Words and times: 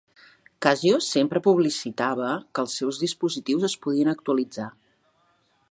Casio 0.65 0.95
sempre 1.07 1.41
publicitava 1.47 2.31
que 2.55 2.63
els 2.67 2.79
seus 2.81 3.03
dispositius 3.03 3.69
es 3.71 3.77
podien 3.87 4.13
actualitzar. 4.15 4.71